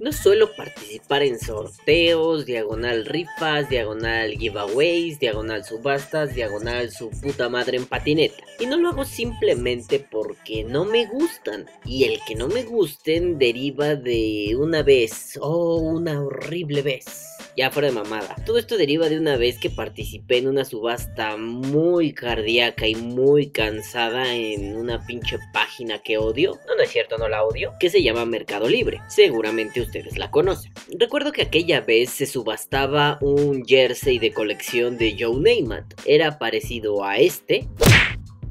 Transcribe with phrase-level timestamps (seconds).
[0.00, 7.76] No suelo participar en sorteos, diagonal rifas, diagonal giveaways, diagonal subastas, diagonal su puta madre
[7.76, 8.42] en patineta.
[8.58, 11.66] Y no lo hago simplemente porque no me gustan.
[11.84, 17.70] Y el que no me gusten deriva de una vez, oh, una horrible vez ya
[17.70, 18.36] fuera de mamada.
[18.46, 23.50] Todo esto deriva de una vez que participé en una subasta muy cardíaca y muy
[23.50, 26.58] cansada en una pinche página que odio.
[26.66, 27.74] No, no es cierto, no la odio.
[27.78, 29.02] Que se llama Mercado Libre.
[29.08, 30.72] Seguramente ustedes la conocen.
[30.98, 36.00] Recuerdo que aquella vez se subastaba un jersey de colección de Joe Namath.
[36.06, 37.68] Era parecido a este.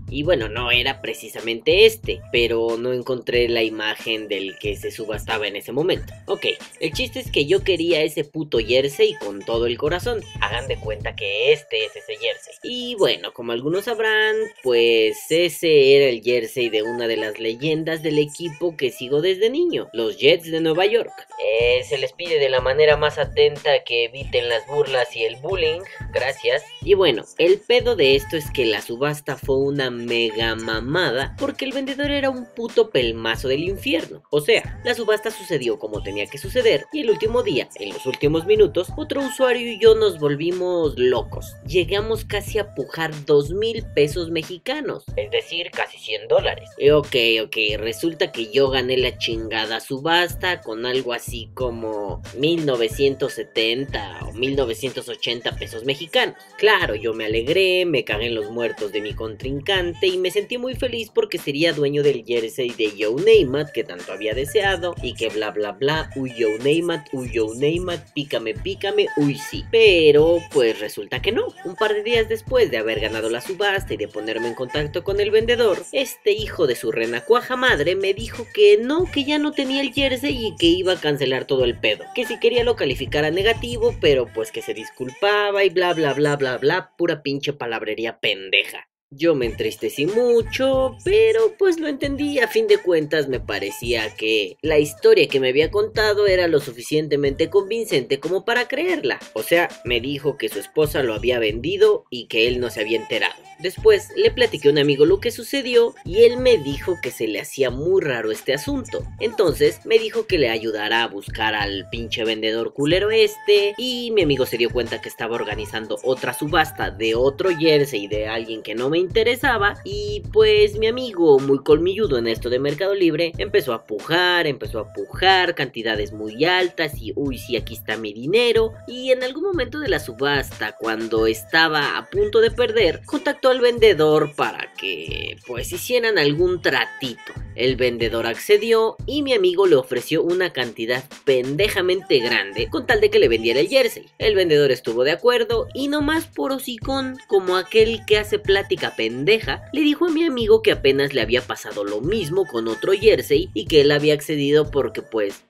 [0.09, 5.47] Y bueno, no era precisamente este, pero no encontré la imagen del que se subastaba
[5.47, 6.13] en ese momento.
[6.25, 6.47] Ok,
[6.79, 10.21] el chiste es que yo quería ese puto jersey con todo el corazón.
[10.41, 12.53] Hagan de cuenta que este es ese jersey.
[12.63, 18.03] Y bueno, como algunos sabrán, pues ese era el jersey de una de las leyendas
[18.03, 21.11] del equipo que sigo desde niño, los Jets de Nueva York.
[21.43, 25.37] Eh, se les pide de la manera más atenta que eviten las burlas y el
[25.37, 26.63] bullying, gracias.
[26.81, 31.65] Y bueno, el pedo de esto es que la subasta fue una mega mamada porque
[31.65, 34.23] el vendedor era un puto pelmazo del infierno.
[34.31, 38.05] O sea, la subasta sucedió como tenía que suceder y el último día, en los
[38.05, 41.55] últimos minutos, otro usuario y yo nos volvimos locos.
[41.65, 46.69] Llegamos casi a pujar dos mil pesos mexicanos, es decir, casi 100 dólares.
[46.77, 54.19] Y ok, ok, resulta que yo gané la chingada subasta con algo así como 1970
[54.27, 56.35] o 1980 pesos mexicanos.
[56.57, 60.57] Claro, yo me alegré, me cagué en los muertos de mi contrincante y me sentí
[60.57, 65.13] muy feliz porque sería dueño del jersey de Joe Namath que tanto había deseado y
[65.13, 69.65] que bla bla bla, uy Joe Namath, uy Joe Namath, pícame pícame, uy sí.
[69.71, 71.47] Pero pues resulta que no.
[71.65, 75.03] Un par de días después de haber ganado la subasta y de ponerme en contacto
[75.03, 79.39] con el vendedor, este hijo de su renacuaja madre me dijo que no, que ya
[79.39, 82.05] no tenía el jersey y que iba a cancelar todo el pedo.
[82.15, 86.35] Que si quería lo calificara negativo, pero pues que se disculpaba y bla bla bla
[86.35, 88.88] bla bla, pura pinche palabrería pendeja.
[89.11, 92.37] Yo me entristecí mucho, pero pues lo entendí.
[92.37, 96.59] A fin de cuentas me parecía que la historia que me había contado era lo
[96.59, 99.17] suficientemente convincente como para creerla.
[99.33, 102.81] O sea, me dijo que su esposa lo había vendido y que él no se
[102.81, 103.33] había enterado.
[103.59, 107.27] Después le platiqué a un amigo lo que sucedió y él me dijo que se
[107.27, 109.03] le hacía muy raro este asunto.
[109.19, 114.21] Entonces me dijo que le ayudara a buscar al pinche vendedor culero este y mi
[114.21, 118.75] amigo se dio cuenta que estaba organizando otra subasta de otro jersey de alguien que
[118.75, 123.73] no me interesaba y pues mi amigo muy colmilludo en esto de Mercado Libre empezó
[123.73, 128.73] a pujar, empezó a pujar cantidades muy altas y uy sí aquí está mi dinero
[128.87, 133.61] y en algún momento de la subasta cuando estaba a punto de perder contactó al
[133.61, 137.33] vendedor para que pues hicieran algún tratito.
[137.59, 143.09] El vendedor accedió y mi amigo le ofreció una cantidad pendejamente grande con tal de
[143.09, 144.05] que le vendiera el jersey.
[144.17, 148.95] El vendedor estuvo de acuerdo y no más por hocicón como aquel que hace plática
[148.95, 152.93] pendeja, le dijo a mi amigo que apenas le había pasado lo mismo con otro
[152.93, 155.43] jersey y que él había accedido porque pues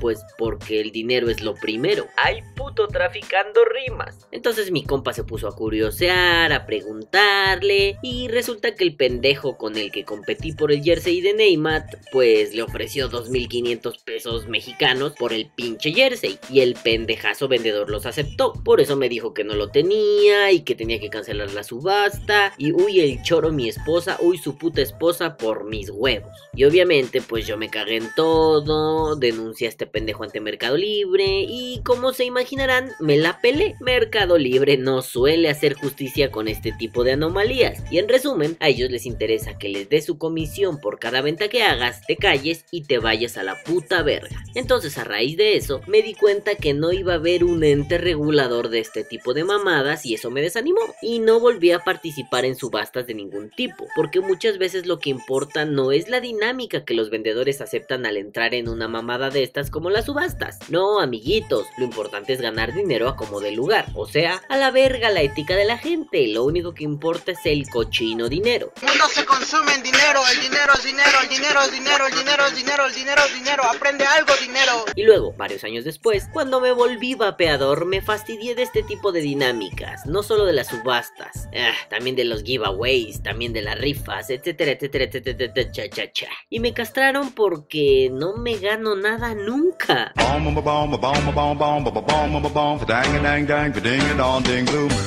[0.00, 2.06] pues porque el dinero es lo primero.
[2.16, 4.26] Hay puto traficando rimas.
[4.32, 9.76] Entonces mi compa se puso a curiosear, a preguntarle, y resulta que el pendejo con
[9.76, 15.32] el que competí por el jersey de Neymar, pues le ofreció 2.500 pesos mexicanos por
[15.32, 18.52] el pinche jersey, y el pendejazo vendedor los aceptó.
[18.64, 22.54] Por eso me dijo que no lo tenía y que tenía que cancelar la subasta,
[22.58, 26.32] y uy, el choro mi esposa, uy, su puta esposa por mis huevos.
[26.54, 31.44] Y obviamente, pues yo me cagué en todo, denuncié a este pendejo ante Mercado Libre
[31.48, 33.74] y como se imaginarán me la pelé.
[33.80, 38.68] Mercado Libre no suele hacer justicia con este tipo de anomalías y en resumen a
[38.68, 42.64] ellos les interesa que les dé su comisión por cada venta que hagas, te calles
[42.70, 44.42] y te vayas a la puta verga.
[44.54, 47.98] Entonces a raíz de eso me di cuenta que no iba a haber un ente
[47.98, 52.44] regulador de este tipo de mamadas y eso me desanimó y no volví a participar
[52.44, 56.84] en subastas de ningún tipo porque muchas veces lo que importa no es la dinámica
[56.84, 60.58] que los vendedores aceptan al entrar en una mamada de estas las subastas.
[60.68, 63.86] No, amiguitos, lo importante es ganar dinero a como de lugar.
[63.94, 66.26] O sea, a la verga la ética de la gente.
[66.28, 68.72] Lo único que importa es el cochino dinero.
[68.82, 72.14] El mundo se consume en dinero, el dinero es dinero, el dinero es dinero, el
[72.14, 74.84] dinero es dinero, el dinero es dinero, aprende algo dinero.
[74.96, 79.20] Y luego, varios años después, cuando me volví vapeador, me fastidié de este tipo de
[79.20, 84.30] dinámicas, no solo de las subastas, ah, también de los giveaways, también de las rifas,
[84.30, 86.28] etcétera, etcétera, etcétera, etcétera, cha, cha, cha.
[86.48, 89.69] Y me castraron porque no me gano nada nunca.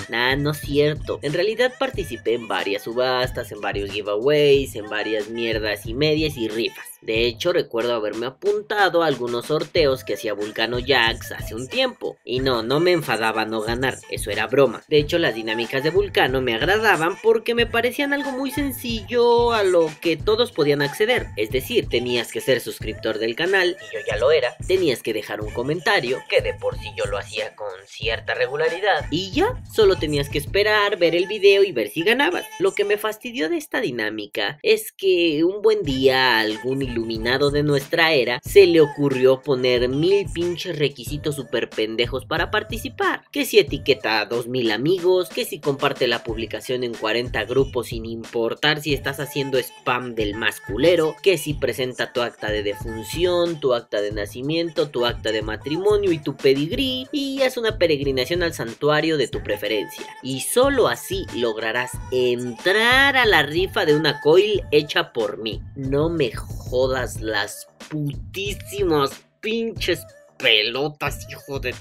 [0.09, 1.19] Nah, no es cierto.
[1.21, 6.47] En realidad participé en varias subastas, en varios giveaways, en varias mierdas y medias y
[6.47, 6.92] rifas.
[7.05, 12.17] De hecho, recuerdo haberme apuntado a algunos sorteos que hacía Vulcano Jax hace un tiempo.
[12.23, 14.83] Y no, no me enfadaba no ganar, eso era broma.
[14.87, 19.63] De hecho, las dinámicas de Vulcano me agradaban porque me parecían algo muy sencillo a
[19.63, 21.27] lo que todos podían acceder.
[21.35, 24.55] Es decir, tenías que ser suscriptor del canal, y yo ya lo era.
[24.65, 29.07] Tenías que dejar un comentario, que de por sí yo lo hacía con cierta regularidad.
[29.11, 32.45] Y ya, solo tenías que esperar, ver el video y ver si ganabas.
[32.59, 37.63] Lo que me fastidió de esta dinámica es que un buen día algún iluminado de
[37.63, 43.23] nuestra era se le ocurrió poner mil pinches requisitos super pendejos para participar.
[43.31, 48.05] Que si etiqueta a 2000 amigos, que si comparte la publicación en 40 grupos sin
[48.05, 53.73] importar si estás haciendo spam del masculero, que si presenta tu acta de defunción, tu
[53.73, 58.53] acta de nacimiento, tu acta de matrimonio y tu pedigrí y haz una peregrinación al
[58.53, 60.05] santuario de tu preferencia.
[60.21, 65.61] Y solo así lograrás entrar a la rifa de una coil hecha por mí.
[65.75, 66.82] No me jodas
[67.21, 70.05] las putísimas pinches
[70.37, 71.73] pelotas, hijo de...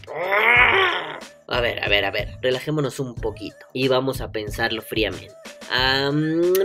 [1.49, 5.35] A ver, a ver, a ver, relajémonos un poquito y vamos a pensarlo fríamente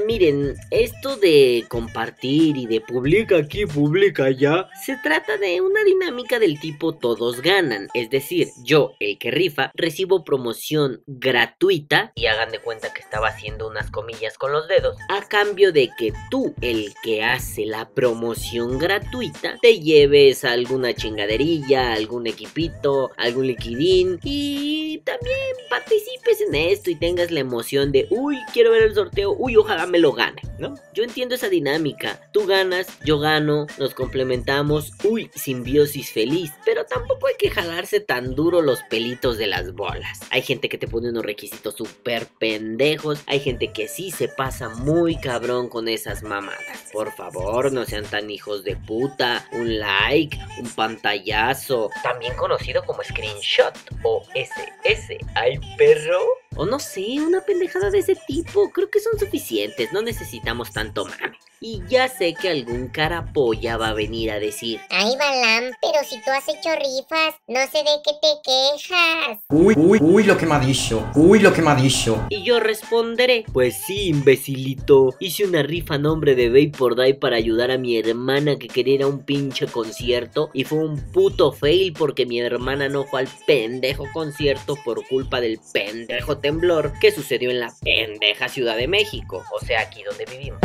[0.05, 6.39] miren, esto de compartir y de publica aquí, publica allá, se trata de una dinámica
[6.39, 7.87] del tipo todos ganan.
[7.93, 13.29] Es decir, yo, el que rifa, recibo promoción gratuita y hagan de cuenta que estaba
[13.29, 17.89] haciendo unas comillas con los dedos, a cambio de que tú, el que hace la
[17.89, 24.66] promoción gratuita, te lleves alguna chingaderilla, algún equipito, algún liquidín y
[25.05, 29.55] también participes en esto y tengas la emoción de, uy, quiero ver el sorteo, uy,
[29.55, 30.75] ojalá me lo gane, ¿no?
[30.93, 32.19] Yo entiendo esa dinámica.
[32.31, 36.51] Tú ganas, yo gano, nos complementamos, uy, simbiosis feliz.
[36.65, 40.19] Pero tampoco hay que jalarse tan duro los pelitos de las bolas.
[40.29, 43.21] Hay gente que te pone unos requisitos súper pendejos.
[43.27, 46.89] Hay gente que sí se pasa muy cabrón con esas mamadas.
[46.91, 49.47] Por favor, no sean tan hijos de puta.
[49.51, 51.89] Un like, un pantallazo.
[52.03, 55.17] También conocido como screenshot o SS.
[55.35, 56.21] ¡Ay, perro!
[56.55, 58.71] O no sé, una pendejada de ese tipo.
[58.71, 60.01] Creo que son suficientes, no
[60.47, 61.37] necesitamos tanto mame.
[61.59, 66.21] Y ya sé que algún carapolla va a venir a decir Ay, Balam, pero si
[66.21, 69.39] tú has hecho rifas, no sé de qué te quejas.
[69.49, 71.03] Uy, uy, uy, lo que me ha dicho.
[71.15, 72.23] Uy, lo que me ha dicho.
[72.29, 75.15] Y yo responderé Pues sí, imbecilito.
[75.19, 78.93] Hice una rifa a nombre de Vapor Die para ayudar a mi hermana que quería
[78.95, 80.51] ir a un pinche concierto.
[80.53, 85.41] Y fue un puto fail porque mi hermana no fue al pendejo concierto por culpa
[85.41, 89.43] del pendejo temblor que sucedió en la pendeja Ciudad de México.
[89.59, 90.59] O sea, aquí donde vivimos.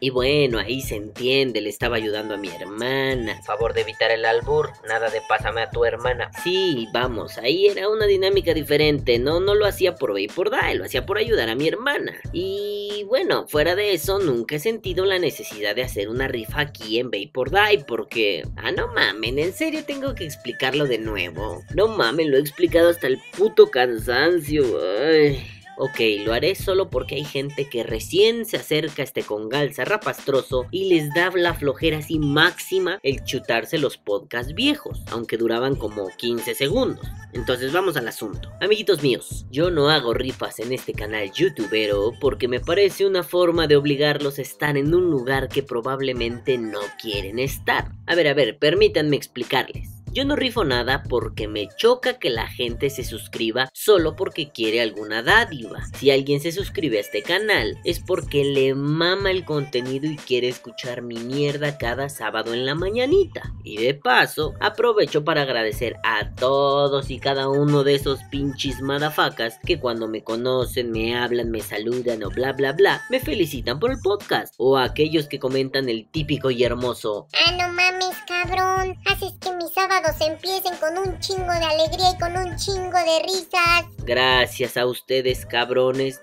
[0.00, 3.42] Y bueno, ahí se entiende, le estaba ayudando a mi hermana.
[3.44, 6.30] Favor de evitar el albur, nada de pásame a tu hermana.
[6.42, 10.74] Sí, vamos, ahí era una dinámica diferente, no, no lo hacía por y por dar,
[10.76, 12.14] lo hacía por ayudar a mi hermana.
[12.32, 16.98] Y bueno, fuera de eso, nunca he sentido la necesidad de hacer una rifa aquí
[16.98, 17.50] en Bay por
[17.86, 18.44] porque...
[18.56, 21.62] Ah, no mamen, en serio tengo que explicarlo de nuevo.
[21.74, 24.64] No mamen, lo he explicado hasta el puto cansancio.
[25.00, 25.53] Ay.
[25.76, 30.66] Ok, lo haré solo porque hay gente que recién se acerca a este congal zarrapastroso
[30.70, 36.08] y les da la flojera así máxima el chutarse los podcasts viejos, aunque duraban como
[36.16, 37.04] 15 segundos.
[37.32, 38.52] Entonces vamos al asunto.
[38.60, 43.66] Amiguitos míos, yo no hago rifas en este canal youtubero porque me parece una forma
[43.66, 47.90] de obligarlos a estar en un lugar que probablemente no quieren estar.
[48.06, 49.93] A ver, a ver, permítanme explicarles.
[50.14, 54.80] Yo no rifo nada porque me choca que la gente se suscriba solo porque quiere
[54.80, 55.80] alguna dádiva.
[55.98, 60.48] Si alguien se suscribe a este canal es porque le mama el contenido y quiere
[60.48, 63.52] escuchar mi mierda cada sábado en la mañanita.
[63.64, 69.58] Y de paso, aprovecho para agradecer a todos y cada uno de esos pinches madafacas
[69.66, 73.90] que cuando me conocen, me hablan, me saludan o bla bla bla, me felicitan por
[73.90, 74.54] el podcast.
[74.58, 77.26] O a aquellos que comentan el típico y hermoso.
[77.32, 78.96] Ah, no mames, cabrón.
[79.06, 82.98] Haces que mi sábado se empiecen con un chingo de alegría y con un chingo
[82.98, 83.84] de risas.
[84.04, 86.20] Gracias a ustedes, cabrones.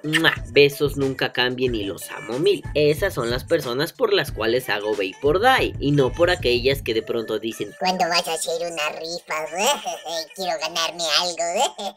[0.52, 2.64] Besos nunca cambien y los amo mil.
[2.76, 6.94] Esas son las personas por las cuales hago por Die y no por aquellas que
[6.94, 9.46] de pronto dicen: ¿Cuándo vas a hacer una rifa?
[10.36, 11.74] Quiero ganarme algo.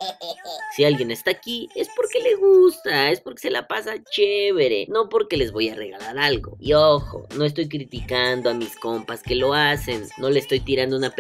[0.76, 5.08] si alguien está aquí, es porque le gusta, es porque se la pasa chévere, no
[5.08, 6.56] porque les voy a regalar algo.
[6.60, 10.96] Y ojo, no estoy criticando a mis compas que lo hacen, no le estoy tirando
[10.96, 11.10] una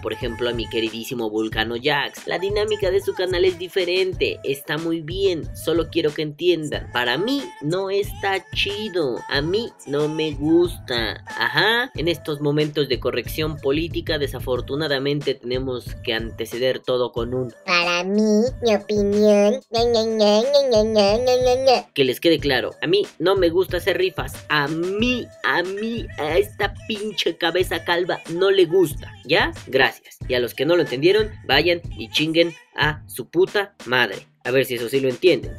[0.00, 2.26] por ejemplo, a mi queridísimo Vulcano Jax.
[2.26, 6.90] La dinámica de su canal es diferente, está muy bien, solo quiero que entiendan.
[6.92, 11.22] Para mí no está chido, a mí no me gusta.
[11.26, 17.52] Ajá, en estos momentos de corrección política desafortunadamente tenemos que anteceder todo con un...
[17.66, 19.60] Para mí, mi opinión...
[21.94, 26.06] Que les quede claro, a mí no me gusta hacer rifas, a mí, a mí,
[26.18, 29.52] a esta pinche cabeza calva no le gusta, ¿ya?
[29.66, 30.18] Gracias.
[30.28, 34.26] Y a los que no lo entendieron, vayan y chinguen a su puta madre.
[34.44, 35.52] A ver si eso sí lo entienden.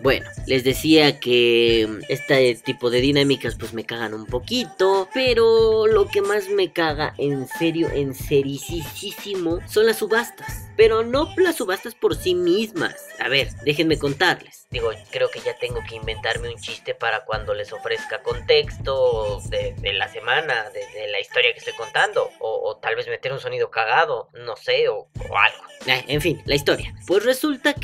[0.00, 6.08] Bueno, les decía que este tipo de dinámicas pues me cagan un poquito, pero lo
[6.08, 10.68] que más me caga en serio, en sericísimo, son las subastas.
[10.76, 12.96] Pero no las subastas por sí mismas.
[13.20, 14.66] A ver, déjenme contarles.
[14.72, 19.92] Digo, creo que ya tengo que inventarme un chiste para cuando les ofrezca contexto de,
[19.92, 22.30] la semana, de, la historia que estoy contando.
[22.40, 25.64] O, tal vez meter un sonido cagado, no sé, o, algo.
[25.86, 26.94] Eh, en fin, la historia.
[27.06, 27.74] Pues resulta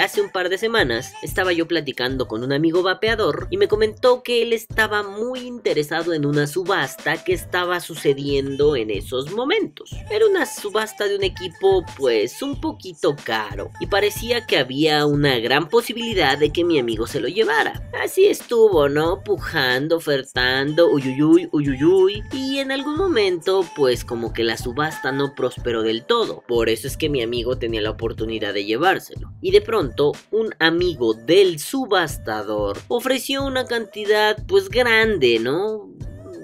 [0.00, 4.22] hace un par de semanas estaba yo platicando con un amigo vapeador y me comentó
[4.22, 9.90] que él estaba muy interesado en una subasta que estaba sucediendo en esos momentos.
[10.10, 15.38] Era una subasta de un equipo pues un poquito caro y parecía que había una
[15.38, 17.82] gran posibilidad de que mi amigo se lo llevara.
[18.02, 19.22] Así estuvo, ¿no?
[19.22, 25.82] Pujando, ofertando, uyuyuy, uyuyuy y en algún momento pues como que la subasta no prosperó
[25.82, 26.42] del todo.
[26.46, 29.32] Por eso es que mi amigo tenía la oportunidad de llevárselo.
[29.40, 35.92] Y de pronto un amigo del subastador ofreció una cantidad pues grande, ¿no?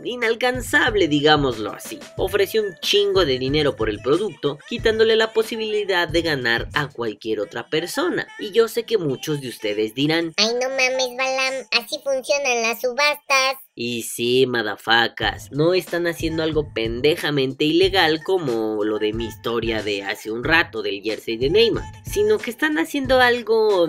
[0.05, 1.99] Inalcanzable, digámoslo así.
[2.17, 7.41] Ofreció un chingo de dinero por el producto, quitándole la posibilidad de ganar a cualquier
[7.41, 8.27] otra persona.
[8.39, 11.55] Y yo sé que muchos de ustedes dirán, Ay, no mames, Balam.
[11.73, 13.57] Así funcionan las subastas.
[13.75, 20.03] y sí, madafacas, no están haciendo algo pendejamente ilegal como lo de mi historia de
[20.03, 23.87] hace un rato del jersey de Neymar, sino que están haciendo algo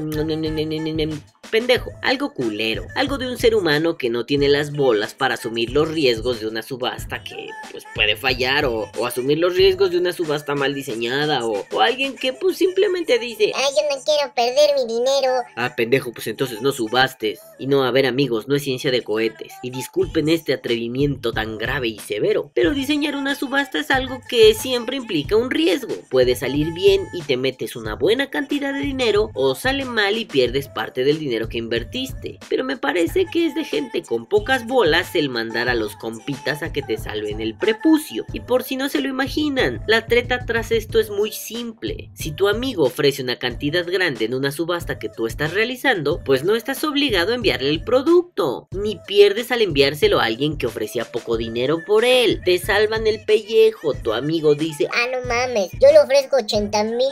[1.52, 5.72] pendejo, algo culero, algo de un ser humano que no tiene las bolas para asumir
[5.72, 9.98] los riesgos de una subasta que pues puede fallar o, o asumir los riesgos de
[9.98, 14.34] una subasta mal diseñada o, o alguien que pues simplemente dice, Ay, yo no quiero
[14.34, 15.32] perder mi dinero.
[15.56, 17.40] Ah, pendejo, pues entonces no subastes.
[17.60, 19.54] Y no, a ver amigos, no es ciencia de cohetes.
[19.62, 22.52] Y disculpen este atrevimiento tan grave y severo.
[22.54, 25.94] Pero diseñar una subasta es algo que siempre implica un riesgo.
[26.10, 30.26] Puede salir bien y te metes una buena cantidad de dinero o sale mal y
[30.26, 32.40] pierdes parte del dinero que invertiste.
[32.50, 36.64] Pero me parece que es de gente con pocas bolas el mandar a los compitas
[36.64, 38.26] a que te salven el prepucio.
[38.34, 42.10] Y por si no se lo imaginan, la treta tras esto es muy simple.
[42.14, 46.44] Si tu amigo ofrece una cantidad grande en una subasta que tú estás realizando, pues
[46.44, 48.68] no estás obligado a enviarle el producto.
[48.72, 52.42] Ni pierdes al enviárselo a alguien que ofrecía poco dinero por él.
[52.44, 53.94] Te salvan el pellejo.
[53.94, 55.72] Tu amigo dice, Ah, no mames.
[55.74, 57.10] Yo le ofrezco 80 mil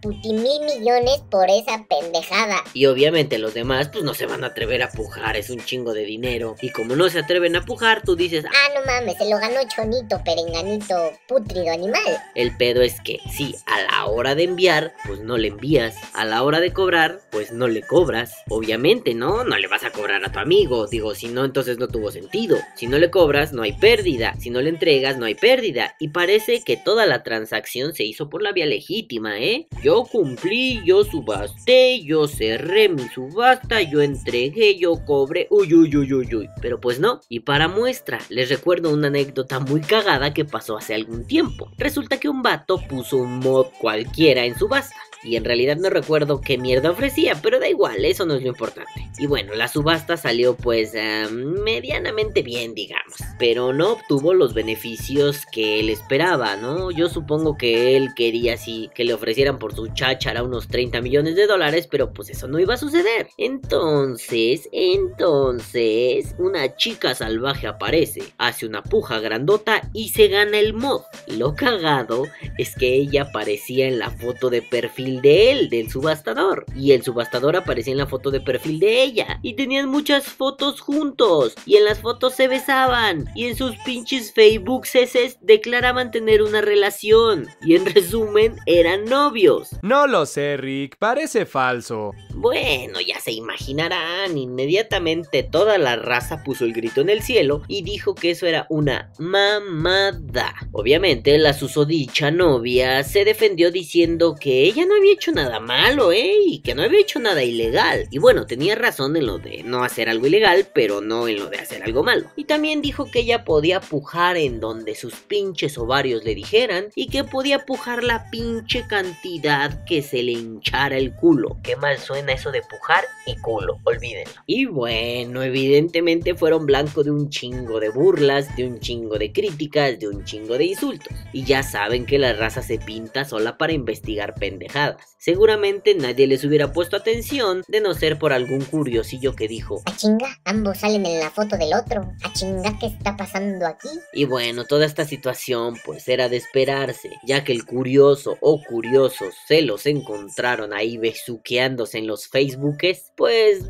[0.00, 2.56] puti mil millones por esa pendejada.
[2.74, 5.92] Y obviamente los demás pues no se van a atrever a pujar, es un chingo
[5.94, 6.54] de dinero.
[6.62, 9.16] Y como no se atreven a pujar, tú dices, "Ah, Ah, no mames.
[9.16, 12.02] Se lo ganó Chonito, perenganito, putrido animal.
[12.34, 15.94] el pedo es que sí, a la hora de enviar, pues no le envías.
[16.12, 18.32] A la hora de cobrar, pues no le cobras.
[18.48, 19.44] Obviamente, ¿no?
[19.44, 20.86] No le vas a cobrar a tu amigo.
[20.86, 22.58] Digo, si no, entonces no tuvo sentido.
[22.76, 24.34] Si no le cobras, no hay pérdida.
[24.38, 25.94] Si no le entregas, no hay pérdida.
[25.98, 29.66] Y parece que toda la transacción se hizo por la vía legítima, ¿eh?
[29.82, 35.46] Yo cumplí, yo subasté, yo cerré mi subasta, yo entregué, yo cobré.
[35.50, 36.50] Uy, uy, uy, uy, uy.
[36.60, 37.20] Pero pues no.
[37.28, 41.70] Y para muestra, les recuerdo una anécdota muy cagada que pasó hace algún tiempo.
[41.78, 44.96] Resulta que un vato puso un mod cualquiera en subasta.
[45.22, 48.48] Y en realidad no recuerdo qué mierda ofrecía, pero da igual, eso no es lo
[48.48, 49.10] importante.
[49.18, 53.18] Y bueno, la subasta salió pues eh, medianamente bien, digamos.
[53.38, 56.90] Pero no obtuvo los beneficios que él esperaba, ¿no?
[56.90, 61.34] Yo supongo que él quería así que le ofrecieran por su cháchara unos 30 millones
[61.34, 63.28] de dólares, pero pues eso no iba a suceder.
[63.38, 71.02] Entonces, entonces, una chica salvaje aparece, hace una puja grandota y se gana el mod.
[71.26, 72.24] Lo cagado
[72.56, 76.66] es que ella aparecía en la foto de perfil de él, del subastador.
[76.76, 79.40] Y el subastador aparecía en la foto de perfil de ella.
[79.42, 81.54] Y tenían muchas fotos juntos.
[81.66, 83.26] Y en las fotos se besaban.
[83.34, 87.48] Y en sus pinches Facebook ceses declaraban tener una relación.
[87.62, 89.70] Y en resumen, eran novios.
[89.82, 92.12] No lo sé, Rick, parece falso.
[92.34, 97.82] Bueno, ya se imaginarán, inmediatamente toda la raza puso el grito en el cielo y
[97.82, 100.54] dijo que eso era una mamada.
[100.72, 106.34] Obviamente la susodicha novia se defendió diciendo que ella no había hecho nada malo, ¿eh?
[106.46, 108.06] Y que no había hecho nada ilegal.
[108.10, 111.46] Y bueno, tenía razón en lo de no hacer algo ilegal, pero no en lo
[111.48, 112.30] de hacer algo malo.
[112.36, 117.08] Y también dijo que ella podía pujar en donde sus pinches ovarios le dijeran y
[117.08, 121.58] que podía pujar la pinche cantidad que se le hinchara el culo.
[121.62, 124.32] Qué mal suena eso de pujar y culo, olvídenlo.
[124.46, 129.98] Y bueno, evidentemente fueron blanco de un chingo de burlas, de un chingo de críticas,
[129.98, 131.12] de un chingo de insultos.
[131.32, 134.87] Y ya saben que la raza se pinta sola para investigar pendejadas.
[135.18, 139.96] Seguramente nadie les hubiera puesto atención de no ser por algún curiosillo que dijo, A
[139.96, 142.12] chinga, ambos salen en la foto del otro.
[142.22, 143.88] A chinga, ¿qué está pasando aquí?
[144.12, 149.34] Y bueno, toda esta situación pues era de esperarse, ya que el curioso o curiosos
[149.46, 153.64] se los encontraron ahí besuqueándose en los Facebookes, pues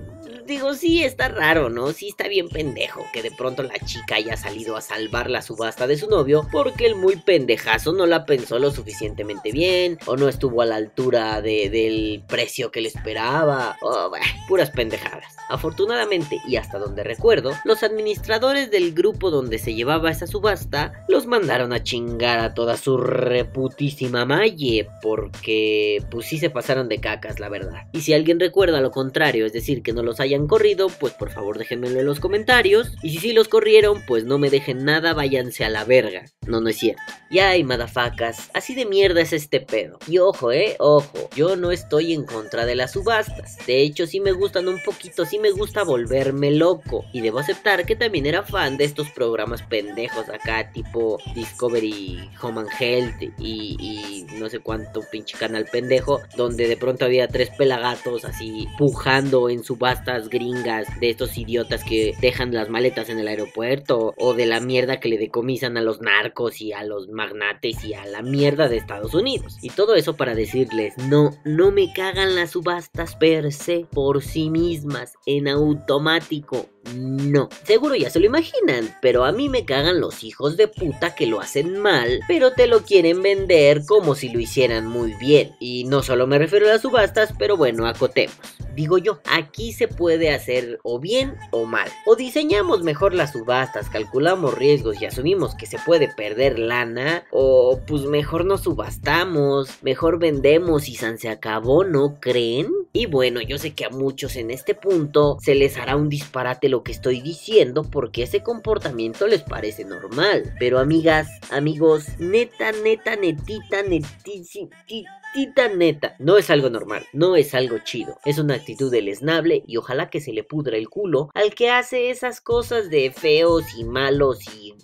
[0.47, 1.92] digo, sí está raro, ¿no?
[1.92, 5.87] Sí está bien pendejo que de pronto la chica haya salido a salvar la subasta
[5.87, 10.28] de su novio porque el muy pendejazo no la pensó lo suficientemente bien o no
[10.28, 15.37] estuvo a la altura de- del precio que le esperaba o bah, puras pendejadas.
[15.50, 21.26] Afortunadamente y hasta donde recuerdo, los administradores del grupo donde se llevaba esa subasta los
[21.26, 27.40] mandaron a chingar a toda su reputísima malle porque pues sí se pasaron de cacas
[27.40, 27.87] la verdad.
[27.92, 31.31] Y si alguien recuerda lo contrario, es decir, que no los hayan corrido, pues por
[31.31, 32.95] favor déjenmelo en los comentarios.
[33.03, 36.25] Y si los corrieron, pues no me dejen nada, váyanse a la verga.
[36.47, 37.03] No, no es cierto.
[37.31, 39.99] Y ay, madafacas, así de mierda es este pedo.
[40.07, 43.59] Y ojo, eh, ojo, yo no estoy en contra de las subastas.
[43.67, 47.05] De hecho, sí me gustan un poquito, sí me gusta volverme loco.
[47.13, 52.65] Y debo aceptar que también era fan de estos programas pendejos acá, tipo Discovery Home
[52.79, 58.25] Health y, y no sé cuánto pinche canal pendejo, donde de pronto había tres pelagatos
[58.25, 64.15] así pujando en subastas gringas de estos idiotas que dejan las maletas en el aeropuerto
[64.17, 67.95] o de la mierda que le decomisan a los narcos y a los magnates y
[67.95, 69.59] a la mierda de Estados Unidos.
[69.62, 74.50] Y todo eso para decirles, no, no me cagan las subastas per se por sí
[74.50, 76.69] mismas en automático.
[76.95, 81.15] No, seguro ya se lo imaginan, pero a mí me cagan los hijos de puta
[81.15, 85.55] que lo hacen mal, pero te lo quieren vender como si lo hicieran muy bien.
[85.61, 88.37] Y no solo me refiero a las subastas, pero bueno, acotemos.
[88.75, 91.90] Digo yo, aquí se puede hacer o bien o mal.
[92.07, 97.81] O diseñamos mejor las subastas, calculamos riesgos y asumimos que se puede perder lana, o
[97.87, 102.69] pues mejor no subastamos, mejor vendemos y san se acabó, ¿no creen?
[102.93, 106.69] Y bueno, yo sé que a muchos en este punto se les hará un disparate
[106.69, 110.54] lo que estoy diciendo porque ese comportamiento les parece normal.
[110.58, 117.78] Pero amigas, amigos, neta, neta, netita, netita, neta, no es algo normal, no es algo
[117.84, 118.19] chido.
[118.25, 122.11] Es una actitud deleznable y ojalá que se le pudra el culo al que hace
[122.11, 124.75] esas cosas de feos y malos y,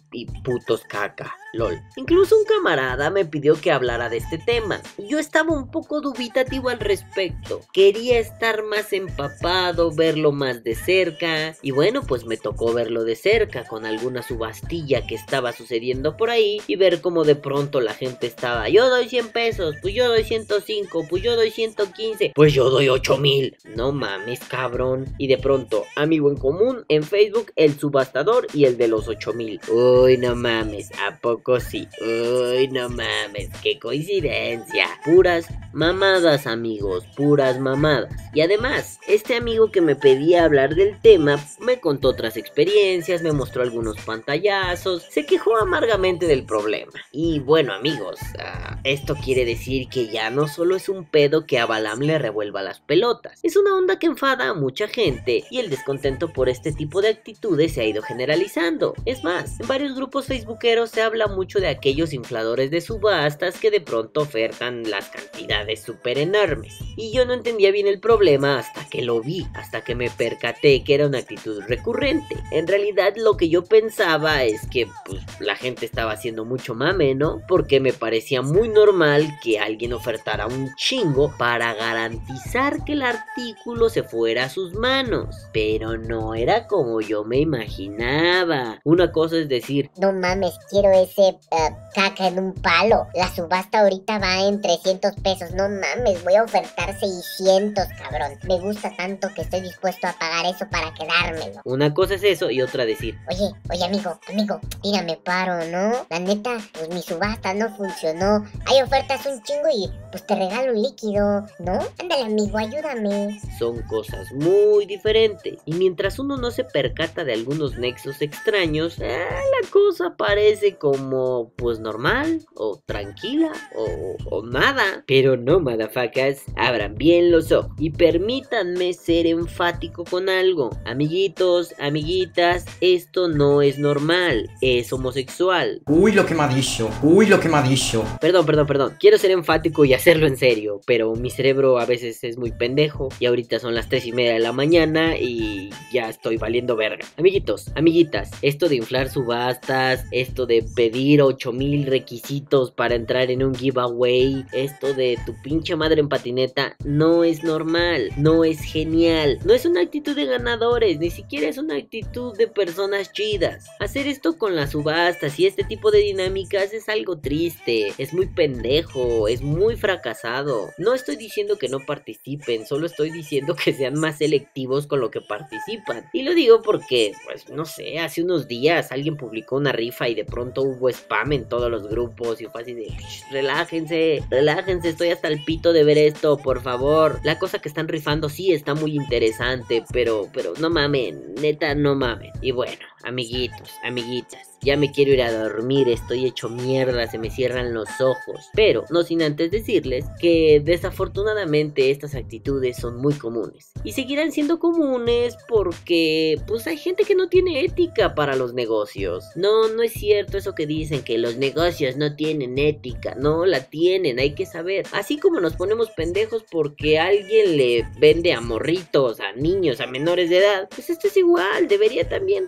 [0.45, 1.35] putos caca.
[1.55, 1.81] LOL.
[1.97, 4.81] Incluso un camarada me pidió que hablara de este tema.
[4.99, 7.61] Yo estaba un poco dubitativo al respecto.
[7.73, 11.57] Quería estar más empapado, verlo más de cerca.
[11.63, 16.31] Y bueno, pues me tocó verlo de cerca con alguna subastilla que estaba sucediendo por
[16.31, 16.61] ahí.
[16.67, 18.69] Y ver cómo de pronto la gente estaba.
[18.69, 22.89] Yo doy 100 pesos, pues yo doy 105, pues yo doy 115, pues yo doy
[22.89, 23.57] 8000.
[23.77, 24.94] No mames, cabrón.
[25.19, 29.61] Y de pronto, amigo en común en Facebook, el subastador y el de los 8000.
[29.71, 31.55] Uy, no mames, ¿a poco?
[31.61, 31.89] sí.
[32.01, 34.87] Uy, no mames, qué coincidencia.
[35.05, 38.13] Puras mamadas, amigos, puras mamadas.
[38.33, 43.33] Y además, este amigo que me pedía hablar del tema me contó otras experiencias, me
[43.33, 46.93] mostró algunos pantallazos, se quejó amargamente del problema.
[47.13, 51.59] Y bueno, amigos, uh, esto quiere decir que ya no solo es un pedo que
[51.59, 55.61] a Balam le revuelva las pelotas, es una onda que enfada a mucha gente y
[55.61, 58.95] el descontento por este tipo de actitudes se ha ido generalizando.
[59.05, 63.71] Es más, en varios grupos facebookeros se habla mucho de aquellos infladores de subastas que
[63.71, 66.75] de pronto ofertan las cantidades súper enormes.
[66.97, 70.83] Y yo no entendía bien el problema hasta que lo vi, hasta que me percaté
[70.83, 72.37] que era una actitud recurrente.
[72.51, 77.15] En realidad lo que yo pensaba es que pues, la gente estaba haciendo mucho mame,
[77.15, 77.43] ¿no?
[77.47, 83.89] Porque me parecía muy normal que alguien ofertara un chingo para garantizar que el artículo
[83.89, 85.37] se fuera a sus manos.
[85.53, 88.81] Pero no era como yo me imaginaba.
[88.85, 93.07] Una cosa es decir, No mames, quiero ese uh, caca en un palo.
[93.15, 95.53] La subasta ahorita va en 300 pesos.
[95.53, 98.39] No mames, voy a ofertar 600, cabrón.
[98.49, 101.61] Me gusta tanto que estoy dispuesto a pagar eso para quedármelo.
[101.65, 106.07] una cosa es eso y otra decir, Oye, oye amigo, amigo, tírame paro, ¿no?
[106.09, 108.45] La neta, pues mi subasta no funcionó.
[108.67, 111.81] Hay ofertas un chingo y pues te regalo un líquido, ¿no?
[111.99, 113.41] Ándale, amigo, ayúdame.
[113.59, 115.59] Son cosas muy diferentes.
[115.65, 121.51] Y mientras uno no se percata de algunos nexos extraños, eh, la cosa parece como,
[121.57, 125.03] pues normal, o tranquila, o, o nada.
[125.09, 130.71] Pero no, madafacas, abran bien los ojos y permítanme ser enfático con algo.
[130.85, 135.83] Amiguitos, amiguitas, esto no es normal, es homosexual.
[135.87, 136.89] Uy, lo que me ha dicho.
[137.03, 138.05] Uy, lo que me ha dicho.
[138.21, 138.97] Perdón, perdón, perdón.
[139.01, 143.09] Quiero ser enfático y hacerlo en serio, pero mi cerebro a veces es muy pendejo
[143.21, 147.07] y ahorita son las 3 y media de la mañana y ya estoy valiendo verga.
[147.17, 153.55] Amiguitos, amiguitas, esto de inflar subastas, esto de pedir 8000 requisitos para entrar en un
[153.55, 159.55] giveaway, esto de tu pinche madre en patineta, no es normal, no es genial, no
[159.55, 163.71] es una actitud de ganadores, ni siquiera es una actitud de personas chidas.
[163.81, 168.27] Hacer esto con las subastas y este tipo de dinámicas es algo triste, es muy
[168.27, 170.71] pendejo, es muy fracasado.
[170.79, 175.11] No estoy diciendo que no participen, solo estoy diciendo que sean más selectivos con lo
[175.11, 176.09] que participan.
[176.13, 180.15] Y lo digo porque, pues no sé, hace unos días alguien publicó una rifa y
[180.15, 184.89] de pronto hubo spam en todos los grupos y fue así de, "Shh, relájense, relájense,
[184.89, 187.21] estoy hasta el pito de ver esto, por favor.
[187.25, 191.95] La cosa que están rifando sí está muy interesante, pero, pero no mamen, neta no
[191.95, 192.33] mamen.
[192.43, 194.55] Y bueno, amiguitos, amiguitas.
[194.65, 198.49] Ya me quiero ir a dormir, estoy hecho mierda, se me cierran los ojos.
[198.55, 203.73] Pero no sin antes decirles que desafortunadamente estas actitudes son muy comunes.
[203.85, 209.25] Y seguirán siendo comunes porque pues hay gente que no tiene ética para los negocios.
[209.37, 213.15] No, no es cierto eso que dicen que los negocios no tienen ética.
[213.17, 214.87] No, la tienen, hay que saber.
[214.93, 220.31] Así como nos ponemos pendejos porque alguien le vende a morritos, a niños, a menores
[220.31, 220.69] de edad.
[220.71, 222.47] Pues esto es igual, debería también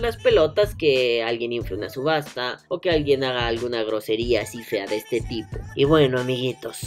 [0.00, 4.86] las pelotas que alguien infle una subasta o que alguien haga alguna grosería así fea
[4.86, 5.58] de este tipo.
[5.74, 6.78] Y bueno, amiguitos,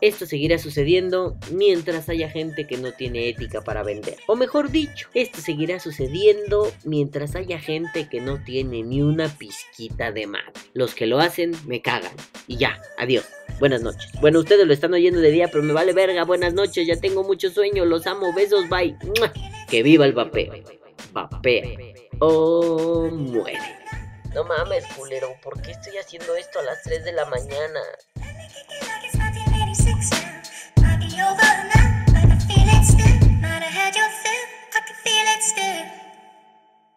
[0.00, 4.16] esto seguirá sucediendo mientras haya gente que no tiene ética para vender.
[4.26, 10.12] O mejor dicho, esto seguirá sucediendo mientras haya gente que no tiene ni una pizquita
[10.12, 10.52] de madre.
[10.74, 12.14] Los que lo hacen me cagan.
[12.46, 13.24] Y ya, adiós.
[13.58, 14.10] Buenas noches.
[14.20, 16.24] Bueno, ustedes lo están oyendo de día, pero me vale verga.
[16.24, 17.84] Buenas noches, ya tengo mucho sueño.
[17.86, 18.96] Los amo, besos, bye.
[19.68, 20.52] Que viva el vapeo.
[21.16, 21.64] Vapea.
[22.18, 23.58] O muere.
[24.34, 27.80] No mames, culero, ¿por qué estoy haciendo esto a las 3 de la mañana?